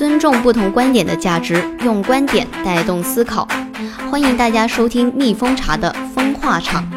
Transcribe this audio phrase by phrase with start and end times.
[0.00, 3.46] 尊重不同观点的价值，用观点带动思考。
[4.10, 6.90] 欢迎大家收听蜜蜂茶的风化场。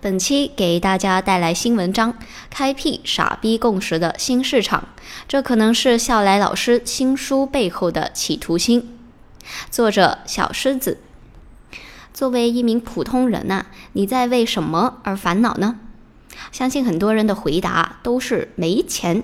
[0.00, 2.14] 本期给大家带来新文章：
[2.50, 4.88] 开辟傻逼共识的新市场。
[5.28, 8.98] 这可能是笑来老师新书背后的企图心。
[9.70, 10.98] 作者小狮子。
[12.12, 15.76] 作为一名普通人呐，你在为什么而烦恼呢？
[16.50, 19.22] 相信很多人的回答都是没钱。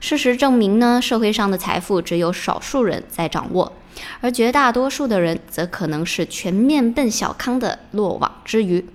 [0.00, 3.72] 事实证明呢，社会上的财富只有少数人在掌握，
[4.20, 8.86] 而绝大多数的人则可能是全面奔小康的落网之鱼。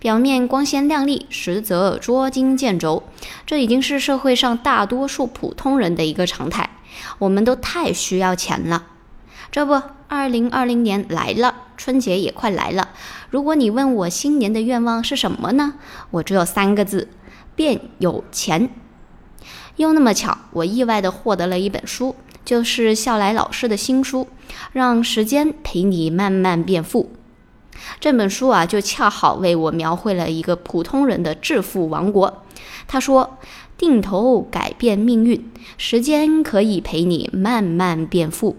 [0.00, 3.04] 表面光鲜亮丽，实则捉襟见肘。
[3.46, 6.70] 这已经是社会上大多数普通人的一个常态。
[7.18, 8.86] 我们都太需要钱了。
[9.52, 12.90] 这不，二零二零年来了，春节也快来了。
[13.30, 15.74] 如果你问我新年的愿望是什么呢？
[16.10, 17.08] 我只有三个字：
[17.54, 18.70] 变有钱。
[19.80, 22.14] 又那么巧，我意外的获得了一本书，
[22.44, 24.24] 就是笑来老师的新书
[24.74, 27.04] 《让时间陪你慢慢变富》。
[27.98, 32.42] 这本书啊，就恰好为我描绘了一个普通人的致富王国。
[32.86, 33.38] 他说
[33.78, 38.56] ：“定投改变命运，时间可以陪你慢慢变富。”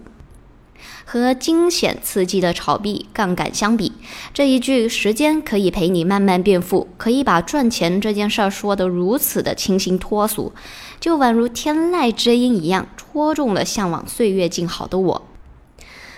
[1.12, 3.92] 和惊险刺激的炒币杠杆相比，
[4.32, 10.54] 这一句“时间可以陪你慢慢变富”，可以把赚钱这件事儿说得如此的清新脱俗，
[10.98, 15.22] 就宛如天籁之音一样，戳中了向往岁月静好的我。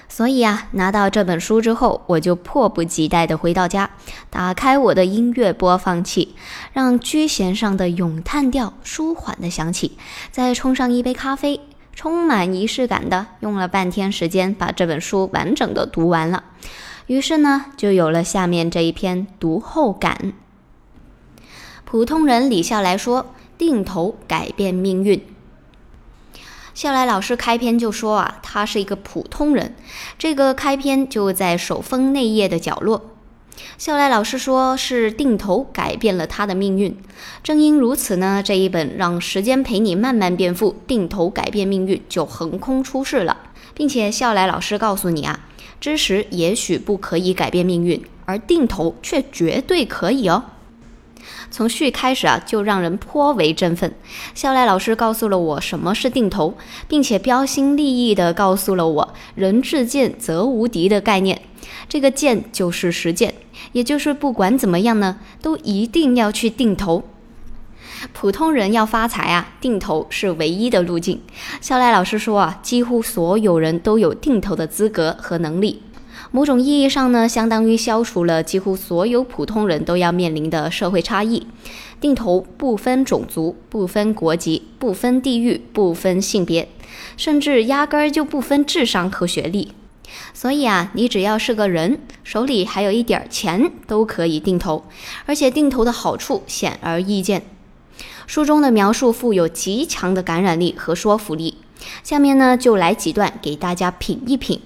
[0.09, 3.91] 所以啊，拿到这本书之后，我就迫不及待地回到家，
[4.31, 6.37] 打开我的音乐播放器，
[6.73, 9.99] 让居弦上的咏叹调舒缓地响起，
[10.31, 11.59] 再冲上一杯咖啡。
[11.95, 16.45] 充满仪式感的，用了半天时间把这本书完整的读完了，
[17.07, 20.33] 于是呢，就有了下面这一篇读后感。
[21.85, 25.25] 普通人李笑来说：“定投改变命运。”
[26.75, 29.77] 笑来老师开篇就说啊，他是一个普通人，
[30.19, 33.14] 这个开篇就在首封内页的角落。
[33.79, 36.97] 笑来老师说：“是定投改变了他的命运。”
[37.43, 43.37] 正因如此呢，这一本《让时间陪你慢慢变富》，定投改变命运就横空出世了，
[43.75, 45.41] 并且笑来老师告诉你啊，
[45.81, 50.45] 知识也许不可以改变命运，而定投却绝对可以哦。
[51.51, 53.95] 从序开始啊，就让人颇为振奋。
[54.35, 56.55] 笑来老师告诉了我什么是定投，
[56.89, 61.41] 并且标新立异地告诉了我“人至贱则无敌”的概念。
[61.89, 63.35] 这个贱就是实践，
[63.75, 67.05] 也就是不管怎么样呢，都一定要去定投。
[68.13, 71.21] 普通人要发财啊，定投是唯一的路径。
[71.61, 75.83] 肖来老师说啊，几乎所有人都有定投的资格和能力。
[76.31, 81.47] 某种意义上呢，相当于消除了几乎所有普通人都要面临的社会差异。
[82.01, 86.69] 定投不分种族、不分国籍、不分地域、不分性别，
[87.17, 89.73] 甚至压根儿就不分智商和学历。
[90.33, 94.85] 所以啊，你只要是个人，手里还有一点钱，都可以定投。
[95.27, 97.43] 而且定投的好处显而易见。
[98.27, 101.59] 书中的描述富有极强的感染力和说服力。
[102.03, 104.61] 下面呢，就来几段给大家品一品。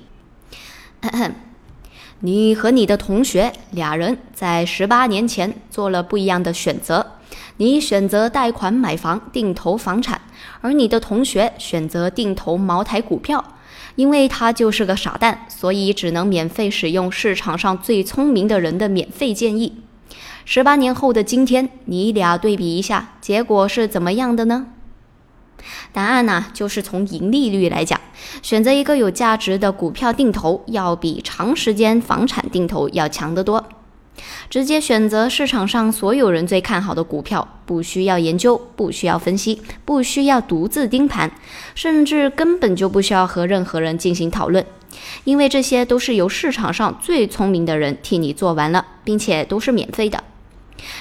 [2.20, 7.14] 你和你的同学俩人在十八年前做了不一样的选择。
[7.58, 10.20] 你选择贷款买房定投房产，
[10.60, 13.44] 而你的同学选择定投茅台股票。
[13.98, 19.82] 因为他就是个傻蛋，所以只能免费使用市场上最聪明的人的免费建议。
[20.44, 24.68] 十八年后的今天，你俩对比一下，结果是怎么样的呢？
[25.92, 28.00] 答案呢，就是从盈利率来讲，
[28.40, 33.68] 选择一个有价值的股票定投，要比长时间房产定投要强得多。
[34.50, 41.30] 直接选择市场上所有人最看好的股票，不需要研究，不需要分析，不需要独自盯盘，
[41.74, 44.64] 甚至根本就不需要和任何人进行讨论，
[45.24, 50.24] 因为这些都是由市场上最聪明的人替你做完了，并且都是免费的。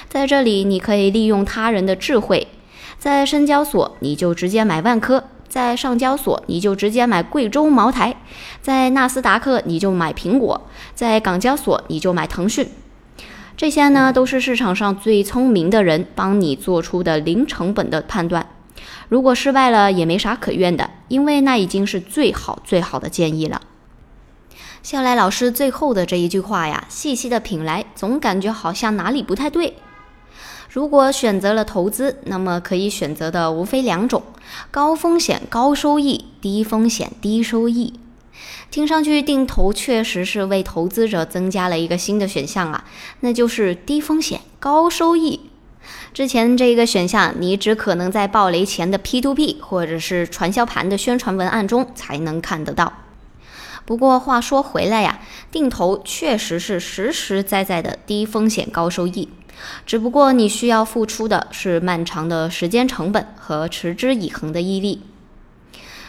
[0.08, 2.48] 在这里，你可以利用他人的智慧。
[2.98, 8.16] 在深交所，你就直接买万科；在上交所，你就直接买贵州茅台；
[8.60, 10.60] 在纳斯达克，你就买苹果；
[10.96, 12.68] 在港交所，你就买腾讯。
[13.58, 18.46] 这些呢，都是市场上最聪明的人帮你做出的零成本的判断。
[19.08, 23.60] 如果失败了，也没啥可怨的，因为那已经是最好最好的建议了。
[24.84, 29.74] 笑来老师最后的这一句话呀，细细的品来，总感觉好像哪里不太对。
[30.70, 34.22] 如果选择了投资，那么可以选择的无非两种：
[34.70, 37.94] 高风险高收益，低风险低收益。
[38.70, 42.84] 听上去定投确实是为投资者增加了一个新的选项啊，
[43.20, 45.40] 那就是低风险高收益。
[46.12, 52.92] 之前这个选项，你只可能在暴雷前的 P2P 或者是传销盘的宣传文案中才能看得到。
[53.86, 55.20] 不过话说回来呀，
[55.50, 59.30] 定投确实是实实在在的低风险高收益，
[59.86, 65.02] 只不过你需要付出的是漫长的时间成本和持之以恒的毅力。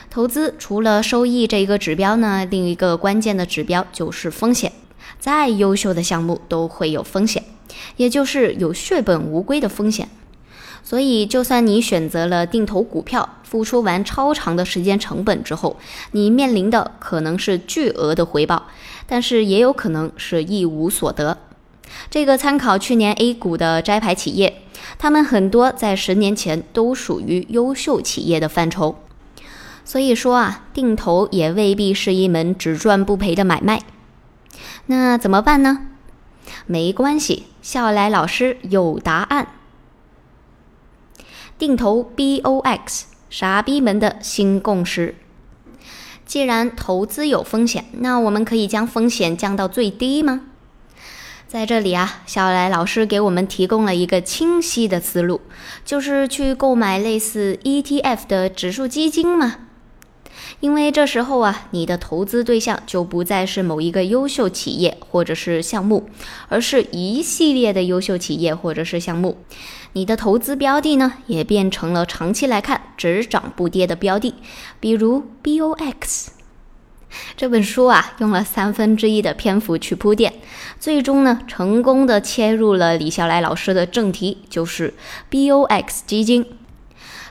[0.10, 4.72] 投资除了收益这一个指标呢，另一个关键的指标就是风险。
[5.20, 7.44] 再优秀的项目都会有风险，
[7.98, 10.10] 也就是有血本无归的风险。
[10.84, 15.78] 所以，就算你选择了定投股票，付出完超长的时间成本之后，
[16.14, 18.66] 你面临的可能是巨额的回报，
[19.06, 21.38] 但是也有可能是一无所得。
[22.10, 24.64] 这个参考去年 A 股的摘牌企业，
[24.98, 28.96] 他们很多在十年前都属于优秀企业的范畴。
[29.90, 33.82] 所以说啊，定投也未必是一门只赚不赔的买卖。
[34.86, 35.88] 那怎么办呢？
[36.68, 39.48] 没关系，笑来老师有答案。
[41.58, 45.16] 定投 BOX，傻逼们的新共识。
[46.24, 50.42] 既然投资有风险，那我们可以将风险降到最低吗？
[51.48, 55.42] 在这里啊，笑来老师给我们提供了一个清晰的思路，
[55.84, 59.56] 就是去购买类似 ETF 的指数基金嘛。
[60.60, 66.10] 因为这时候啊，你的投资对象就不再是某一个优秀企业或者是项目，
[66.48, 69.38] 而是一系列的优秀企业或者是项目。
[69.94, 74.36] 你的投资标的呢，也变成了长期来看只涨不跌的标的，
[74.80, 76.28] 比如 BOX。
[77.36, 80.32] 这本书啊，用了三分之一的篇幅去铺垫，
[80.80, 84.94] 最终呢，成功的切入了李笑来老师的正题，就是
[85.32, 86.46] BOX 基金。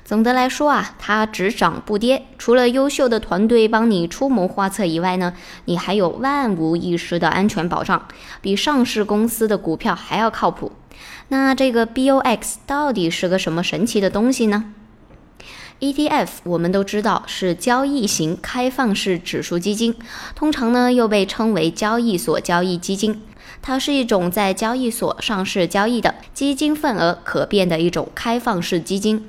[0.08, 2.24] 总的来说啊，它只涨不跌。
[2.38, 5.34] 除了优秀的团队帮你出谋划策以外呢，
[5.66, 8.08] 你还有万无一失的安全保障，
[8.40, 10.72] 比上市公司的股票还要靠谱。
[11.28, 14.72] 那这个 BOX 到底是个什么神奇的东西呢
[15.80, 19.94] ？ETF 我们都知道是交易型开放式指数基金，
[20.34, 23.20] 通常呢又被称为交易所交易基金。
[23.60, 29.26] 它是一种在交易所上市交易的基金份额可变的一种开放式基金。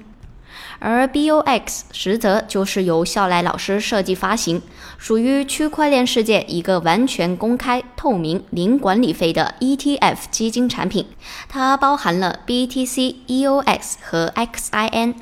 [0.80, 4.62] 而 BOX 实则就是由笑来老师设计发行，
[4.98, 11.08] 属于区块链世界一个完全公开、透明、零管理费的 ETF 基金产品。
[11.48, 15.16] 它包含了 BTC、EOX 和 XIN。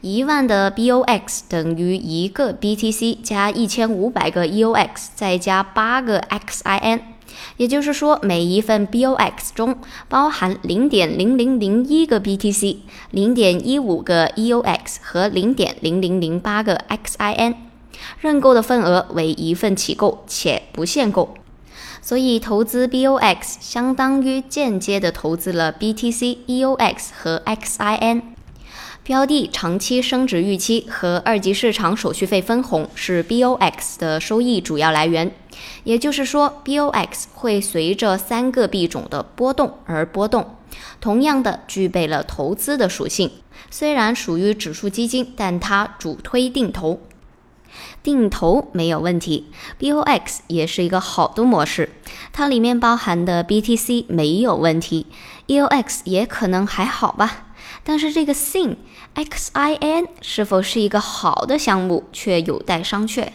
[0.00, 7.00] 一万的 BOX 等于一个 BTC 加一千五百个 EOX 再加八个 XIN。
[7.56, 9.76] 也就是说，每一份 BOX 中
[10.08, 12.78] 包含零点零零零一个 BTC、
[13.10, 17.54] 零点一五个 EOX 和零点零零零八个 XIN，
[18.20, 21.34] 认购的份额为一份起购，且不限购。
[22.02, 28.22] 所以，投资 BOX 相当于间接的投资了 BTC、EOX 和 XIN。
[29.02, 35.32] 标的长期升值预期和二级市场手续费分红是 BOX 的收益主要来源。
[35.84, 40.56] 也就是说，BOX 会随着三个币种的波动而波动，
[41.00, 43.30] 同样的具备了投资的属性。
[43.70, 47.00] 虽然属于指数基金，但它主推定投，
[48.02, 49.46] 定投没有问题。
[49.78, 51.90] BOX 也是一个好的模式，
[52.32, 55.06] 它里面包含的 BTC 没有问题
[55.46, 57.46] ，EOX 也可能还好吧。
[57.84, 58.76] 但是这个 SIN
[59.14, 63.28] XIN 是否是一个好的项目，却有待商榷。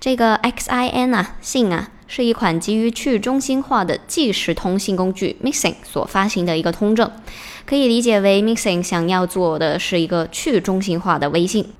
[0.00, 7.10] 这个 XIN 啊，信啊，是一款基于去中心化的即时通信工具 Mixing 所发行的一个通证，
[7.64, 11.72] 可以理解为 Mixing 想要做的是一个去中心化的微信。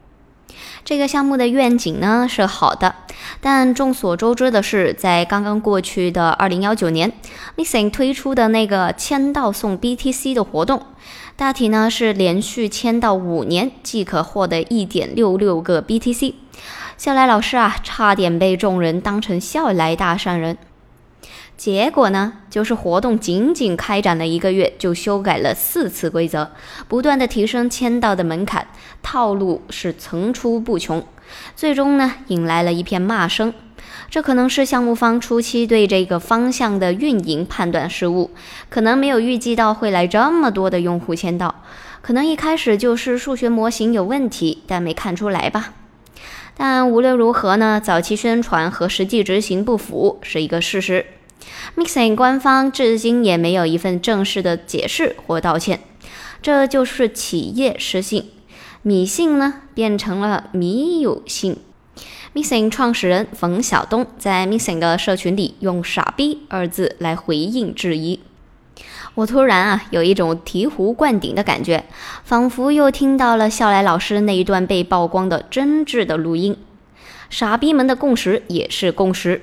[0.85, 2.97] 这个项目的愿景呢是好的，
[3.41, 7.13] 但众所周知的是，在刚刚过去的二零幺九年
[7.57, 10.83] ，Mixing 推出的那个签到送 BTC 的活动，
[11.37, 16.35] 大体呢是连续签到五年即可获得一点六六个 BTC。
[16.97, 20.57] 笑来老师啊，差点被众人当成笑来大善人。
[21.57, 26.51] 结果呢，就是活动仅仅开展了一个月，就修改了四次规则，
[26.89, 28.67] 不断的提升签到的门槛，
[29.03, 31.05] 套路是层出不穷。
[31.55, 33.55] 最终呢，引来了一片骂声。
[34.11, 38.31] 这可能是项目方初期对这个方向的运营判断失误，
[38.69, 41.63] 可能没有预计到会来这么多的用户签到，
[42.01, 45.73] 可能一开始就是数学模型有问题，但没看出来吧。
[46.57, 51.07] 但无论如何呢，早期宣传和实际执行不符是一个事实。
[51.77, 55.81] Mixing 官方至今也没有一份正式的解释或道歉，
[56.41, 58.31] 这就是企业失信，
[58.83, 61.57] 米信呢变成了米有信。
[62.35, 68.21] Mixing 创始人冯小东在 Mixing 的社群里用“傻逼”二字来回应质疑。
[69.15, 71.85] 我突然啊，有一种醍醐灌顶的感觉，
[72.25, 76.57] 仿佛又听到了笑来老师那一段被曝光的真挚的录音。
[77.29, 79.43] 傻逼们的共识也是共识，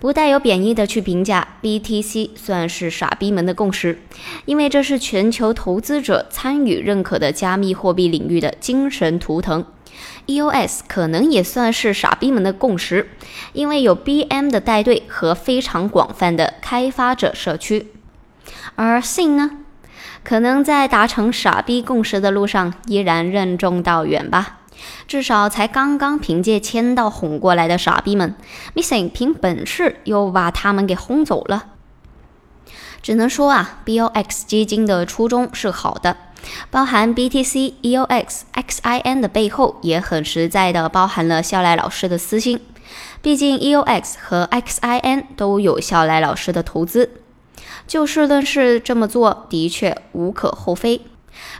[0.00, 4.00] 不带有贬义的去评价 BTC 算是傻逼们的共识，
[4.46, 9.64] 因为这是全球投资者参与认可的加密货币领域的精神图腾。
[10.26, 13.10] EOS 可能也算是傻逼们的共识，
[13.52, 17.92] 因为有 BM 的带队和非常广泛的开发者社区。
[18.74, 19.52] 而信呢，
[20.24, 24.58] 可能在达成傻逼共识的路上依然任重道远吧。
[25.08, 28.34] 至少才刚刚凭借签到哄过来的傻逼们
[28.74, 31.66] ，Missing 凭本事又把他们给轰走了。
[33.02, 36.16] 只能说啊，BOX 基金的初衷是好的，
[36.70, 42.60] 包含 BTC、EOX、XIN 的背后也很实在的包含了笑来老师的私心。
[43.22, 47.22] 毕竟 EOX 和 XIN 都有笑来老师的投资。
[47.86, 51.00] 就事论事，这么做的确无可厚非。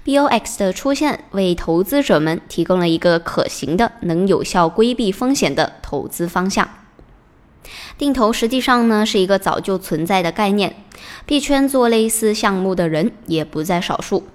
[0.05, 6.69] BOX 的出现为投资者们提供了一个可行的、能有效规避风险的投资方向。
[7.99, 10.77] 定投实际上呢是一个早就存在的概念，
[11.27, 14.27] 币圈做类似项目的人也不在少数。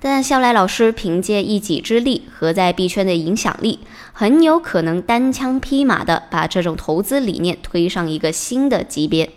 [0.00, 3.78] 但肖来老师凭借一己之力和在币圈的影响力，
[4.12, 9.30] 很有可能单枪匹马的把这种投资理念推上一个新的级别。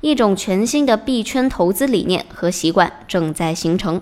[0.00, 4.00] 一种全新的币圈投资理念和习惯正在形成。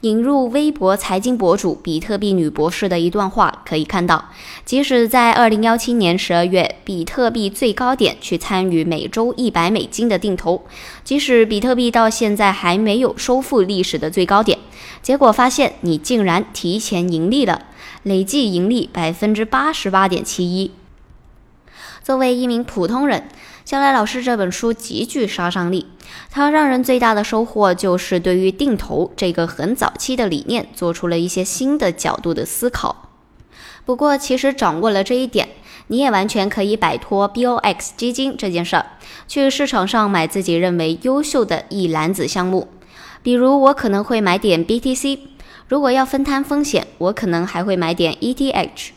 [0.00, 4.30] 引入微博财经博主比特币女博士的一段话可以看到，
[4.64, 10.64] 即使在二零幺七年十二月比特币最高点去参与每周一百美金的定投，
[11.04, 14.58] 即使比特币到现在还没有收复历史的最高点，
[15.02, 17.66] 结果发现你竟然提前盈利了，
[18.04, 20.70] 累计盈利百分之八十八点七一。
[22.02, 23.28] 作为一名普通人。
[23.68, 25.84] 肖来老师这本书极具杀伤力，
[26.30, 33.10] 它让人最大的收获就是对于定投这个很早期的理念做出了一些新的角度的思考。
[33.84, 35.50] 不过，其实掌握了这一点，
[35.88, 38.86] 你也完全可以摆脱 BOX 基金这件事儿，
[39.26, 42.68] 去市场上买自己认为优秀的一篮子项目。
[43.22, 45.18] 比如，我可能会买点 BTC，
[45.68, 48.92] 如果要分摊风险，我可能还会买点 ETH。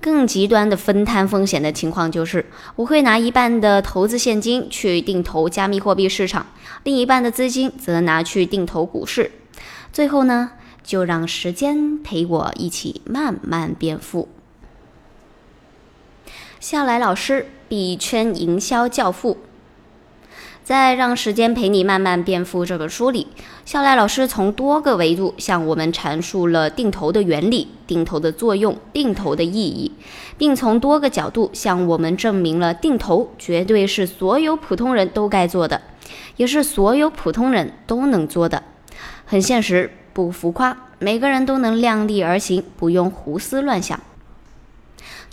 [0.00, 6.46] 更极端的分摊风险的情况就是，我会拿一半的投资现金去定投加密货币市场，
[6.84, 9.32] 另一半的资金则拿去定投股市。
[9.92, 10.52] 最后呢，
[10.84, 14.28] 就让时间陪我一起慢慢变富。
[16.60, 19.38] 笑来老师，币圈营销教父。
[20.68, 23.26] 在《让时间陪你慢慢变富》这本书里，
[23.64, 29.90] 肖来老师从多个维度向我们阐述了定投的原理、定投的作用、定投的意义，
[30.36, 35.80] 并从多个角度向我们证明了定投绝对是所有普通人都该做的，
[36.36, 38.62] 也是所有普通人都能做的。
[39.24, 43.98] 很现实，不浮夸，每个人都能量力而行，不用胡思乱想。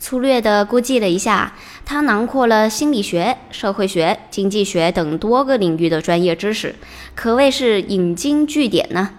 [0.05, 6.75] 粗略地估计了一下，它囊括了心理学、社会学、经济学等多个领域的专业知识，
[7.15, 9.09] 可谓是引经据典呢。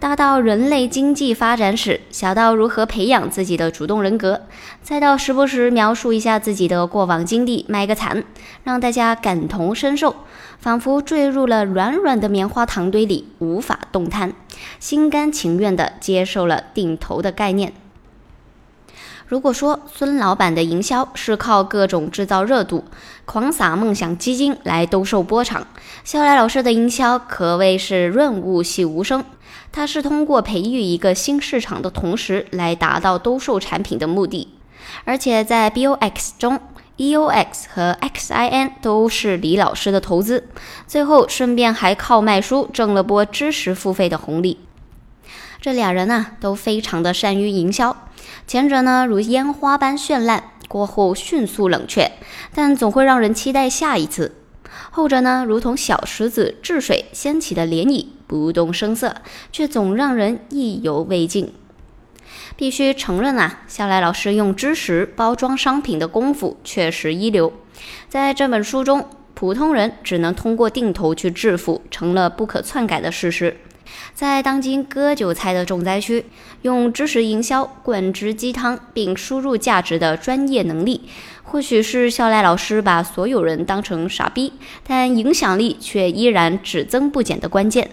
[0.00, 4.42] 大到人类经济发展史，小到如何培养自己的主动人格，
[4.82, 8.24] 再到时不时描述一下自己的过往经历，卖个惨，
[8.64, 10.16] 让大家感同身受，
[10.58, 14.32] 仿佛坠入了软软的棉花糖堆里，无法动弹，
[14.80, 17.72] 心甘情愿地接受了定投的概念。
[19.26, 22.84] 如果说孙老板的营销是靠各种制造热度、
[23.24, 25.66] 狂撒梦想基金来兜售波场，
[26.04, 29.24] 肖来老师的营销可谓是润物细无声。
[29.72, 34.48] 他是通过培育一个新市场的同时，来达到兜售产品的目的。
[35.04, 36.60] 而且在 BOX 中
[36.96, 40.48] ，EOX 和 XIN 都是李老师的投资，
[40.86, 44.60] 最后顺便还靠卖书挣了波知识付费的红利。
[45.60, 47.96] 这俩人呢，都非常的善于营销。
[48.46, 52.12] 前者呢，如烟花般绚烂，过后迅速冷却，
[52.54, 54.30] 但总会让人期待下一次；
[54.92, 59.16] 后者呢，如同小石子治水掀起的涟漪，不动声色，
[59.50, 61.52] 却总让人意犹未尽。
[62.54, 67.52] 必须承认啊，夏来老师用知识包装商品的功夫确实一流。
[68.08, 73.56] 在这本书中，普通人只能通过定投去致富，成了不可篡改的事实。
[74.14, 76.26] 在当今割韭菜的重灾区，
[76.62, 81.08] 用知识营销灌汁鸡汤并输入价值的专业能力，
[81.42, 84.52] 或许是笑来老师把所有人当成傻逼，
[84.86, 87.90] 但影响力却依然只增不减的关键。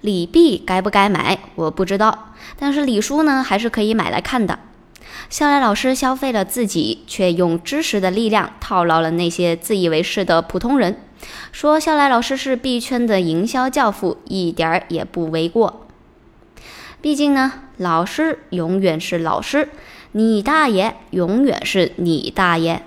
[0.00, 4.58] 李币该不该买，我不知道，但是李书呢，还是可以买来看的。
[5.28, 10.96] 笑来老师消费了自己，却用知识的力量套牢了那些自以为是的普通人。
[11.52, 15.86] 说笑来老师是币圈的营销教父，一点儿也不为过。
[17.00, 19.68] 毕竟呢，老师永远是老师，
[20.12, 22.82] 你大爷永远是你大爷。